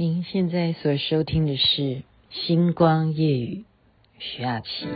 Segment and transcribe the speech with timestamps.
[0.00, 1.82] 您现在所收听的是
[2.30, 3.56] 《星光夜雨》，
[4.18, 4.86] 徐雅琪。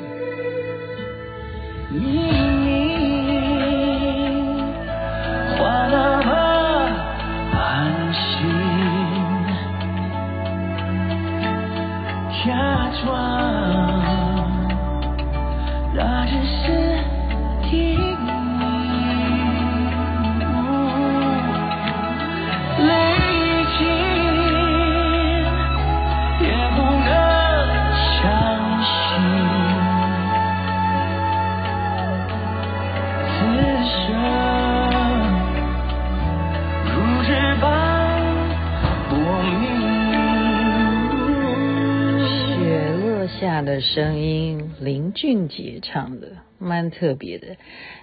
[43.84, 47.58] 声音，林俊杰唱的，蛮特别的。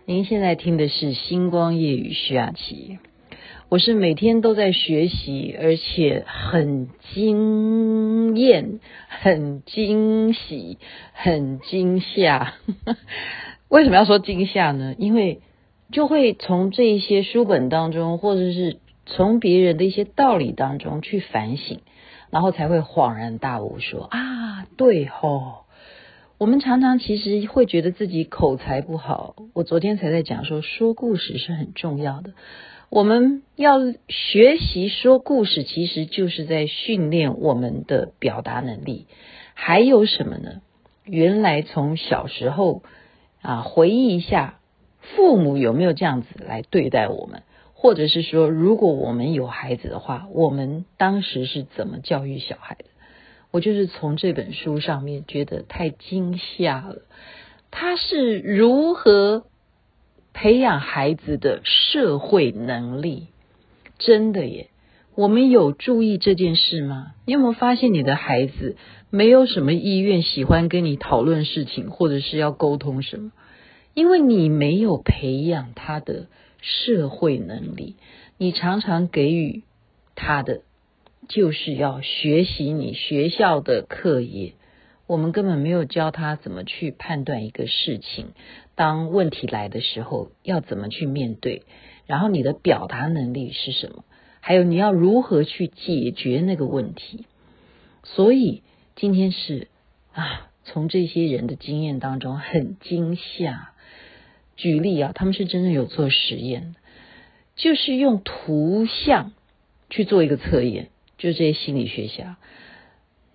[0.05, 2.99] 您现在听的是《星光夜雨》徐雅琪。
[3.67, 10.77] 我是每天都在学习，而且很惊艳、很惊喜、
[11.13, 12.53] 很惊吓。
[13.67, 14.93] 为什么要说惊吓呢？
[14.99, 15.41] 因为
[15.91, 21.79] 就会从这一些书本当中，或者是从别人的一些道理当中去反省。
[22.29, 25.60] 然后才会恍然大悟说，说啊，对吼，
[26.41, 29.35] 我们常常其实会觉得自己口才不好。
[29.53, 32.33] 我昨天才在讲说，说故事是很重要的。
[32.89, 39.05] 我们要学习说故事，其实就是在训练我们的表达能力。
[39.53, 40.63] 还有什么呢？
[41.05, 42.81] 原来从小时候
[43.43, 44.57] 啊，回忆一下，
[44.99, 47.43] 父母有没有这样子来对待我们？
[47.75, 52.85] 或者是说，如果我们有孩子的话，我们当时是怎么教育小孩的？
[53.51, 57.03] 我就是从这本书上面觉得太惊吓了。
[57.69, 59.45] 他是如何
[60.33, 63.27] 培养孩子的社会能力？
[63.99, 64.69] 真的耶！
[65.15, 67.13] 我们有注意这件事吗？
[67.25, 68.75] 你有没有发现你的孩子
[69.09, 73.31] 没有什么意愿喜欢跟你讨论事情，或者是要沟通什么？
[73.93, 76.27] 因为你没有培养他的。
[76.63, 77.95] 社会能力，
[78.37, 79.63] 你常常给予
[80.13, 80.61] 他的，
[81.33, 84.53] 就是要学习你学校的课业。
[85.07, 88.27] 我们根本没有教他怎么去判断一个事情，
[88.75, 91.63] 当问题来的时候要怎么去面对，
[92.05, 94.03] 然后你的表达能力是什么，
[94.41, 97.25] 还有你要如何去解决那个问题。
[98.03, 98.61] 所以
[98.97, 99.69] 今天是
[100.11, 103.71] 啊，从这些人的经验当中很惊吓。
[104.57, 106.75] 举例啊，他们是真的有做实验，
[107.55, 109.31] 就是用图像
[109.89, 110.89] 去做一个测验，
[111.21, 112.37] 就这些心理学家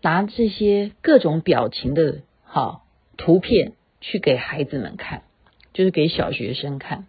[0.02, 2.82] 拿这些各种表情的哈
[3.16, 5.22] 图片去给孩子们看，
[5.72, 7.06] 就是给小学生看。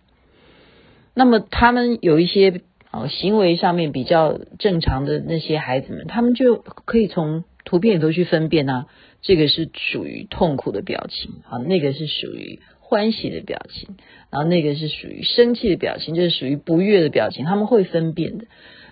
[1.15, 2.61] 那么他们有一些
[2.91, 8.85] 哦行为上面比较正常的那些孩子们，他们就可以从图片里头去分辨啊，
[9.23, 12.59] 这个是属于痛苦的表情啊，那个是属于。
[12.89, 13.97] 欢喜的表情，
[14.29, 18.45] 然后那个是属于生气的表情，就是属于不悦的表情，他们会分辨的。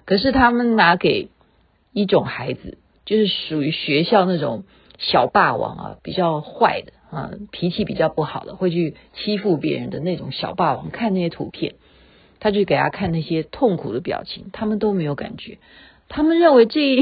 [0.04, 1.30] 可是他们拿给
[1.96, 4.66] 一种孩子，就是属于学校那种
[5.00, 11.76] 小霸王啊，比较坏的啊，脾气比较不好的，会去欺负别人的那种小霸王，看那些图片，
[12.42, 15.58] 他就给他看那些痛苦的表情，他们都没有感觉，
[16.10, 17.02] 他们认为这一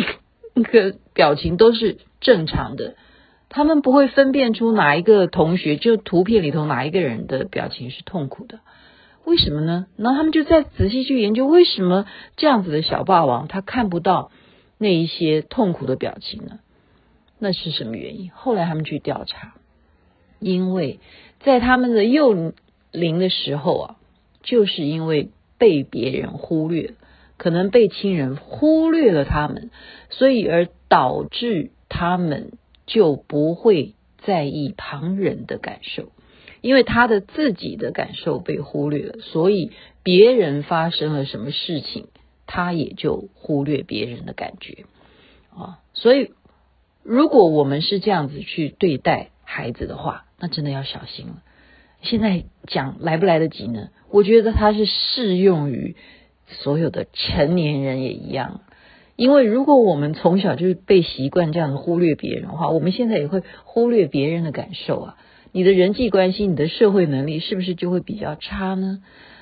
[0.64, 2.94] 个表情都是正常的。
[3.50, 8.60] 他们不会分辨出哪一个同学，就图片里头哪一个人的表情是痛苦的，
[9.26, 9.88] 为什么呢？
[9.98, 12.06] 然后他们就再仔细去研究，为什么
[12.36, 14.32] 这样子的小霸王他看不到
[14.78, 16.60] 那一些痛苦的表情呢？
[17.40, 18.32] 那是什么原因？
[18.32, 19.56] 后来他们去调查，
[20.40, 21.00] 因为
[21.40, 22.54] 在他们的幼
[22.92, 23.96] 龄的时候啊，
[24.42, 26.94] 就是因为被别人忽略，
[27.38, 29.72] 可能被亲人忽略了他们，
[30.10, 32.52] 所以而导致他们。
[32.86, 33.96] 就不会
[34.26, 36.12] 在意旁人的感受，
[36.60, 39.72] 因为他的自己的感受被忽略了，所以
[40.04, 42.08] 别人发生了什么事情，
[42.54, 44.86] 他也就忽略别人的感觉
[45.58, 45.80] 啊。
[45.96, 46.34] 所以，
[47.02, 51.42] 如果我们是这样子去对待孩子的话，那真的要小心了。
[52.04, 53.90] 现在讲来不来得及呢？
[54.12, 55.96] 我觉得它是适用于
[56.46, 58.62] 所有的成年人也一样。
[59.16, 65.18] 因为如果我们从小就是被习惯这样的忽略别人的话，我们现在也会忽略别人的感受啊。
[65.52, 69.02] 你的人际关系、你的社会能力是不是就会比较差呢？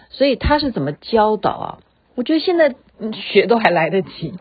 [0.09, 1.79] 所以他是怎么教导啊？
[2.15, 2.75] 我觉得现在
[3.13, 4.33] 学都还来得及。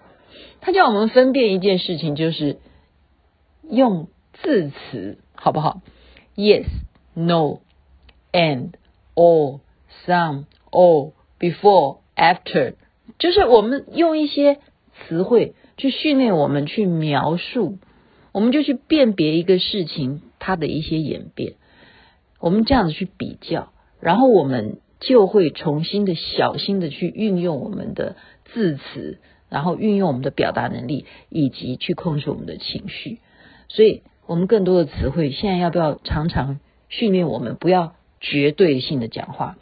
[0.61, 2.59] 他叫我们分辨一件事情，就是
[3.69, 4.09] 用
[4.43, 5.81] 字词好不好
[6.37, 6.67] ？Yes,
[7.15, 7.61] no,
[8.33, 8.73] and,
[9.15, 9.61] or,
[10.07, 12.75] some, or, before, after，
[13.19, 14.59] 就是我们用一些。
[15.09, 17.79] 词汇去训练我们去描述，
[18.33, 21.55] 我们就去辨别一个事情它的一些演变，
[22.39, 29.19] 我们这样子去比较，然后我们就会重新的小心的去运用我们的字词，
[29.49, 33.19] 然后运用我们的表达能力，以及去控制我们的情绪。
[33.69, 39.57] 所以，我们更多的词汇，现在要不要常常训练我们不要绝对性的讲话？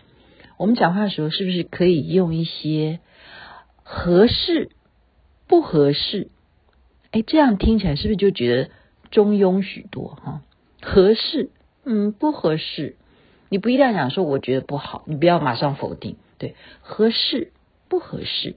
[0.56, 2.98] 我们讲话的时候，是不是可以用一些
[3.82, 4.70] 合适、
[5.46, 6.28] 不合适？
[7.12, 8.70] 哎，这样听起来是不是就觉得
[9.10, 10.42] 中庸许多哈？
[10.82, 11.50] 合适，
[11.84, 12.96] 嗯，不合适，
[13.48, 16.16] 你不一定要讲说我觉得不好，你不要马上否定。
[16.38, 17.52] 对，合适，
[17.88, 18.56] 不合适，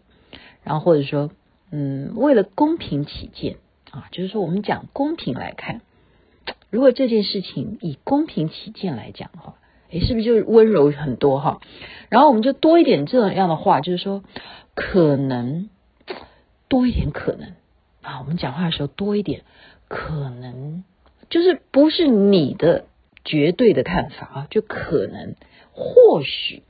[0.64, 1.32] 然后或者说，
[1.72, 3.58] 嗯，为了公平起见
[3.90, 5.82] 啊，就是说我们讲公平来看，
[6.70, 9.56] 如果这件事情以公平起见来讲的话。
[9.94, 11.60] 诶，是不是就温柔很多哈？
[12.08, 14.24] 然后我们就多一点这样的话，就是说
[14.74, 15.70] 可能
[16.70, 17.50] 多一点可能
[18.02, 18.22] 啊。
[18.22, 19.42] 我们讲话的时候多一点
[19.90, 20.86] 可能，
[21.30, 22.86] 就是不是你的
[23.24, 25.36] 绝对的看法啊，就可能
[25.72, 26.64] 或许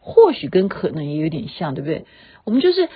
[0.00, 2.06] 或许跟可能也有点像，对不对？
[2.44, 2.88] 我们就是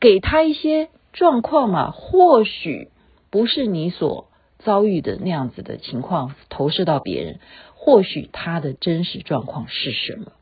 [0.00, 2.88] 给他一些状况嘛，或许
[3.30, 4.28] 不是你所
[4.58, 7.40] 遭遇的那样子的情况投射到别人。
[7.74, 10.32] 或许他的真实状况是什么，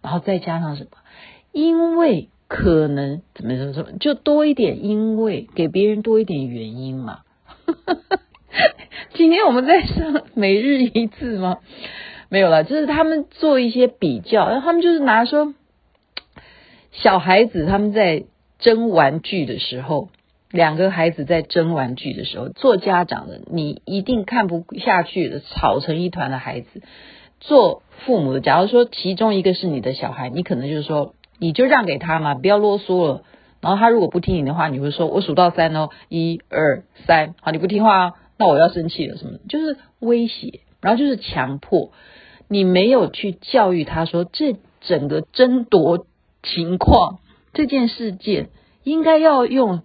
[0.00, 0.90] 然后再加上什么？
[1.52, 7.20] 因为可能怎么怎么怎么，就多一点，因为给别人多一点原因嘛。
[9.14, 11.58] 今天我们在上每日一字吗？
[12.28, 15.54] 没有了，就是他们做一些比较，然后他们就是拿说
[16.92, 18.24] 小孩子他们在
[18.58, 20.08] 争玩具的时候。
[20.50, 26.80] 两个孩子在争玩具的时候，做家长的你一定看不下去的，吵成一团的孩子。
[27.40, 33.22] 做父母的，假如说其中一个是你的小孩，你可能就是说，你就让给他嘛，不要啰嗦了。
[33.60, 39.38] 然后他如果不听你的话，你会说，我数到三哦，一二三，好，你不听话啊，那我要生气了，什么？
[39.48, 41.92] 就是威胁，然后就是强迫。
[42.48, 46.06] 你没有去教育他说，这整个争夺
[46.42, 47.20] 情况，
[47.52, 48.50] 这件事件
[48.82, 49.82] 应该要用。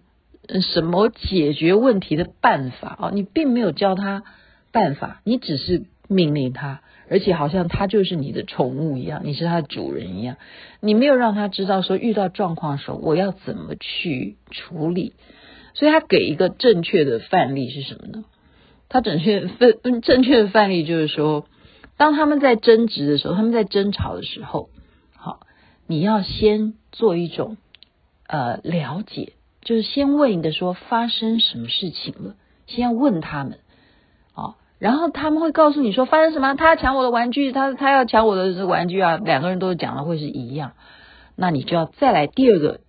[0.62, 3.12] 什么解决问题的办法啊？
[3.14, 4.24] 你并没有教他
[4.72, 10.38] 办法，你只是命令他，而且好像他就是你的宠物一样，你是他的主人一样。
[10.80, 15.14] 你没有让他知道说遇到状况的时候我要怎么去处理。
[15.76, 18.26] 所以他给一个正确的范例是什么呢？
[18.90, 21.46] 他准确分正确的范例就是说，
[21.96, 24.70] 当他们在争执的时候，他们在争吵的时候，
[25.16, 25.42] 好，
[25.88, 27.58] 你要先做一种
[28.28, 29.34] 呃了解。
[29.62, 33.60] 就是先问一个说发生什么事情了，先要问他们，
[34.34, 40.72] 啊，然后他们会告诉你说发生什么，他要抢我的玩具，他他要抢我的玩具啊，两个人都讲的会是一样，
[41.36, 42.80] 那你就要再来第二个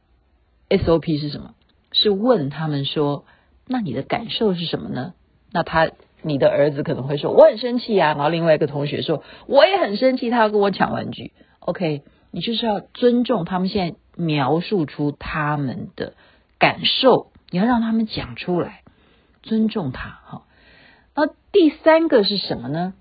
[0.71, 1.55] SOP 是什么？
[1.93, 3.25] 是问他们说，
[3.67, 5.13] 那你的感受是什么呢？
[5.53, 5.91] 那他
[6.23, 11.33] 你的儿子可能会说我很生气啊，然后另外一个同学说我也很生气，他要跟我抢玩具。
[11.61, 16.15] OK，你就是要尊重他们现在描述出他们的。
[16.59, 18.83] 感受，你要让他们讲出来，
[19.43, 20.43] 尊重他哈。
[21.15, 22.93] 那第三个是什么呢？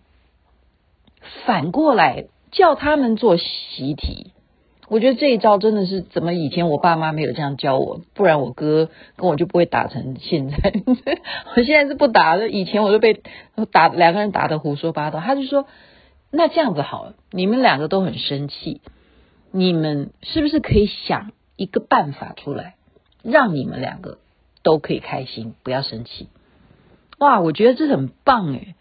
[1.45, 4.31] 反过来叫他们做习题。
[4.89, 10.57] 我觉得这一招真的是怎么以前我爸妈没有这样教我，不然我哥跟我就不会打成现在。
[11.55, 13.21] 我现在是不打的，以前我就被
[13.71, 15.19] 打，两个人打得胡说八道。
[15.19, 15.67] 他就说
[16.31, 18.81] ：“那这样子好了，你们两个都很生气，
[19.51, 22.75] 你们是不是可以想一个办法出来？”
[23.21, 24.17] 让你们两个
[24.63, 26.29] 都可以开心，不要生气。
[27.19, 28.75] 哇，我觉得这很棒诶。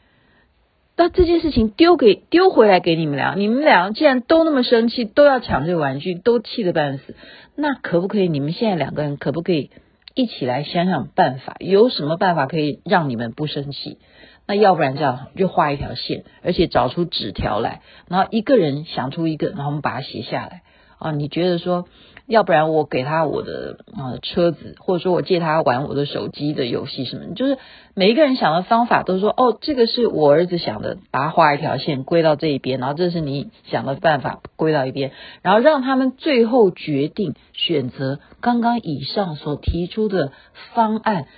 [0.99, 7.14] 那这件事情丢给丢回来给你们俩，你们俩既然都那么生气，都要抢这个玩具，都气得半死，
[7.55, 8.28] 那可不可以？
[8.28, 9.71] 你们现在两个人可不可以
[10.14, 11.55] 一起来想想办法？
[11.61, 13.99] 有什么办法可以让你们不生气？
[14.45, 20.62] 那要不然这样，就画一条线，而且找出纸条来，然后一个人想出一个，然后我们把它写下来。
[20.99, 21.87] 啊，你觉得说？
[22.28, 27.56] 要不然我给他我的呃车子，或者说我借他玩我的手机的游戏什么，就是
[27.94, 40.32] 每一个人想的方法都说哦，这个是我儿子想的，把他画一条线归到这一边，然后这是你想的办法归到一边，然后让他们最后决定选择刚刚以上所提出的
[40.75, 41.28] 方案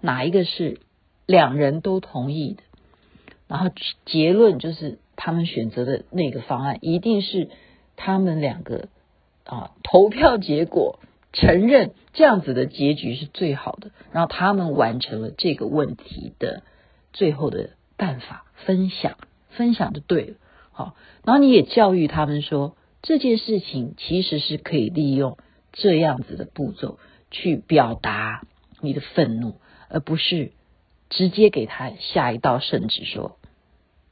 [0.00, 0.80] 哪一个是
[1.26, 2.62] 两人都同意的，
[3.48, 3.68] 然后
[4.06, 7.50] 结论就是他们选择的那个方案一定是
[7.96, 8.88] 他们两个。
[9.48, 11.00] 啊，投票结果
[11.32, 16.62] 承认这样子的结局是最好的，然后他们完成了这个问题的
[17.14, 19.16] 最后的办法分享，
[19.48, 20.34] 分享就对了。
[20.70, 25.38] 好，然后你也教育他们说，这件事情其实是可以利用
[25.72, 26.98] 这样子的步骤
[27.30, 28.42] 去表达
[28.80, 29.54] 你的愤怒，
[29.88, 30.52] 而不是
[31.08, 33.38] 直接给他下一道圣旨，说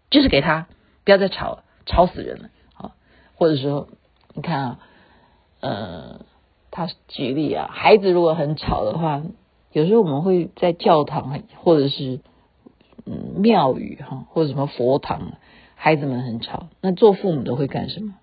[0.08, 0.66] 就是给他，
[1.04, 2.94] 不要再吵了，吵死人了好！
[3.34, 3.88] 或者说，
[4.34, 4.80] 你看啊，
[5.60, 6.20] 呃，
[6.70, 9.22] 他举例啊，孩子如果很吵的话，
[9.72, 12.20] 有时候我们会在教堂或者是
[13.04, 15.32] 嗯庙宇哈，或者什么佛堂，
[15.74, 18.14] 孩子们很吵，那做父母的会干什么？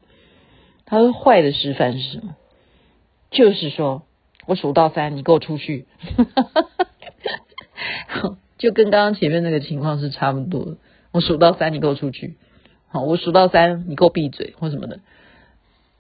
[0.86, 2.36] 他说坏的示范是什么？
[3.32, 4.04] 就是说
[4.46, 5.88] 我数到三，你给我出去，
[8.60, 10.78] 就跟刚刚前面那个情况是差不多的。
[11.12, 12.38] 我数到三，你给我出去。
[12.90, 15.00] 好，我数到三，你给我闭嘴或什么的。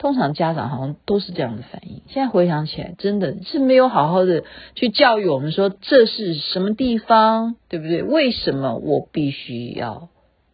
[0.04, 2.02] 通常家长好像都是这样的反应。
[2.10, 4.44] 现在回想起来，真的是没有好好的
[4.76, 8.04] 去教育我们说这是什么地方，对不对？
[8.04, 10.10] 为什么我必须要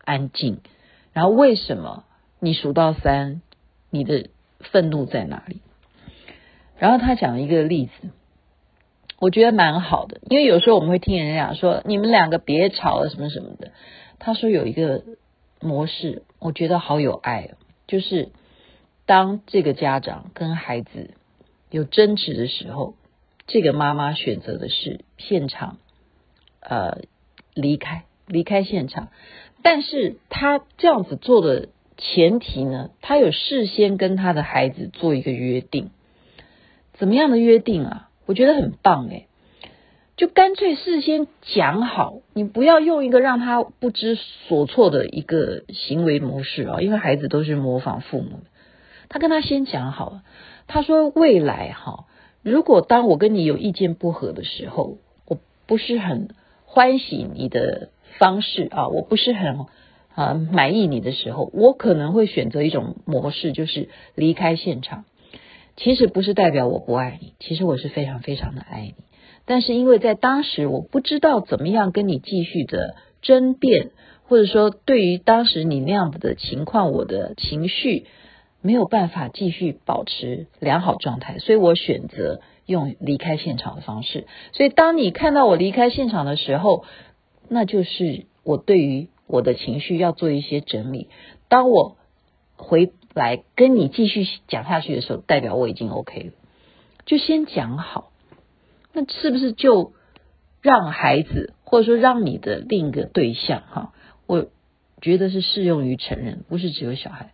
[0.06, 0.60] 安静？
[1.14, 2.04] 然后为什么
[2.40, 3.42] 你数到三，
[3.90, 4.28] 你的
[4.60, 5.62] 愤怒在哪里？
[6.78, 8.10] 然后他讲了一个例子，
[9.18, 13.72] 我觉得蛮好的，因为有时候我们会听人家说，你们两个别吵了什么什么的。
[14.20, 15.02] 他说有一个
[15.60, 17.56] 模式，我觉得好有爱，
[17.88, 18.30] 就是
[19.10, 21.16] 当这个家长跟孩子
[21.72, 22.94] 有争执的时候，
[23.48, 25.80] 这个妈妈选择的是现场，
[26.60, 27.00] 呃，
[27.56, 29.08] 离开离开现场，
[29.64, 35.90] 但是他这样子做的前提呢，他有事先跟他的孩子做一个约定。
[36.94, 38.12] 怎么样的约定啊？
[38.28, 39.26] 我觉得很棒诶，
[40.18, 48.44] 就干脆事先讲好，你不要用一个让他不知所措的一个行为模式啊，因为孩子都是模仿父母的。
[49.10, 50.24] 他跟他先讲好了，
[50.68, 52.06] 他说未来哈，
[52.44, 56.30] 如果当我跟你有意见不合的时候，我不是很
[56.66, 59.66] 欢喜你的方式啊，我不是很
[60.14, 65.06] 啊满意你的时候，我可能会选择一种模式，就是离开现场。
[65.76, 68.96] 其实不是代表我不爱你，其实我是非常非常的爱你。
[69.46, 73.92] 但是因为在当时我不知道怎么样跟你继续的争辩，
[74.28, 78.06] 或者说对于当时你那样子的情况，我的情绪
[78.62, 84.28] 没有办法继续保持良好状态，所以我选择用离开现场的方式。
[84.52, 86.86] 所以当你看到我离开现场的时候，
[87.48, 91.10] 那就是我对于我的情绪要做一些整理。
[91.48, 91.98] 当我
[92.56, 92.92] 回。
[93.16, 96.32] 来跟你继续讲下去的时候，代表我已经 OK 了，
[97.08, 98.12] 就先讲好，
[98.94, 99.94] 那是不是就
[100.62, 103.94] 让孩子或者说让你的另一个对象哈，
[104.28, 104.46] 我
[105.02, 107.34] 觉得是适用于成人，不是只有小孩，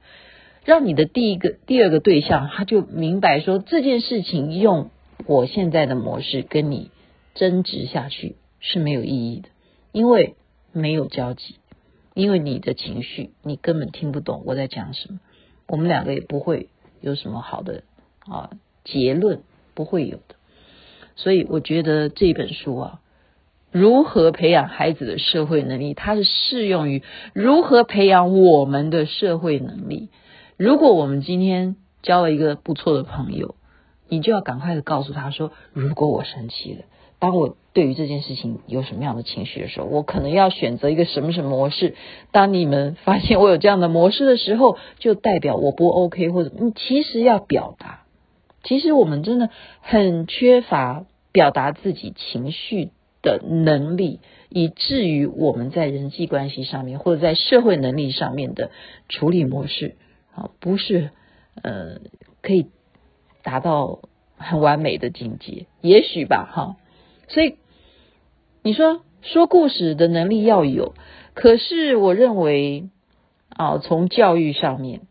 [0.66, 4.90] 让你的第一个、第二个对象他就明白说，这件事情用
[5.28, 6.90] 我现在的模式跟你
[7.36, 9.50] 争执下去是没有意义的，
[9.92, 10.36] 因为
[10.74, 11.58] 没有交集，
[12.16, 15.20] 因为你的情绪你根本听不懂我在讲什么。
[15.68, 16.70] 我们两个也不会
[17.00, 17.84] 有什么好的
[18.28, 18.50] 啊
[18.84, 19.42] 结论，
[19.76, 20.36] 不会有的。
[21.16, 23.00] 所以我觉得这本书啊，
[23.72, 27.04] 如何培养孩子的社会能力，它是适用于
[27.34, 30.10] 如何培养我们的社会能力。
[30.58, 33.56] 如果我们今天交了一个不错的朋友，
[34.08, 36.86] 你就要赶快的告诉他说：如果我生气了。
[37.20, 41.96] 当我对于这件事情有什么样的情绪的时候，我可能要选择一个什么什么模式。
[42.32, 48.04] 当你们发现我有这样的模式的时候，就代表我不 OK，或者你其实要表达。
[48.64, 49.50] 其实我们真的
[49.82, 54.20] 很缺乏表达自己情绪的能力，
[54.50, 58.72] 以至于我们在人际关系上面或者在社会能力上面的
[59.10, 59.96] 处理模式
[60.36, 61.12] 啊，不是
[61.62, 62.00] 呃
[62.42, 62.68] 可以
[63.42, 64.02] 达到
[64.38, 66.76] 很完美的境界，也许吧，哈。
[67.28, 67.58] 所以
[68.62, 70.94] 你说说故事的能力要有，
[71.34, 72.90] 可是我认为
[73.50, 75.02] 啊，从教育上面，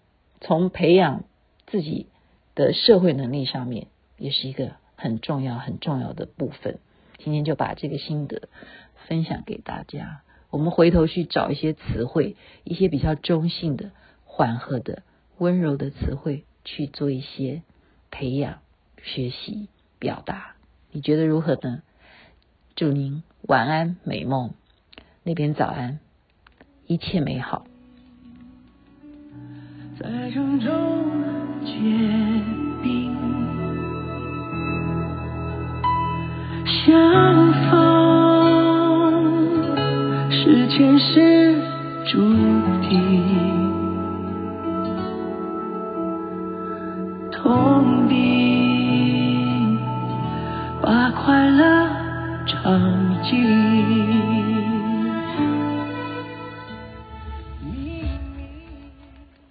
[0.41, 1.25] 从培养
[1.67, 2.09] 自己
[2.55, 3.87] 的社会能力上面，
[4.19, 6.79] 也是一个很重要很重要的部分。
[7.19, 8.49] 今天就把这个心得
[9.09, 10.21] 分享给大家。
[10.51, 13.91] 我们回头去找一些词汇，一些比较中性的、
[14.25, 15.03] 缓和的、
[15.39, 17.63] 温柔的词汇，去做一些
[18.11, 18.59] 培养、
[19.03, 20.55] 学习、表达。
[20.93, 21.83] 你觉得如何呢？
[22.77, 24.53] 祝您晚安，美梦。
[25.23, 25.99] 那边早安，
[26.87, 27.67] 一切美好。
[29.99, 30.71] 在城中
[31.65, 31.73] 结
[32.83, 33.15] 冰，
[36.67, 37.73] 相逢
[40.31, 41.55] 是前世
[42.11, 42.19] 注
[42.89, 43.84] 定，
[47.85, 49.79] 痛并
[50.81, 51.87] 把快乐
[52.47, 53.64] 尝尽。